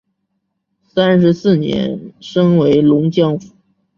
[0.81, 3.53] 三十四年升为龙江府。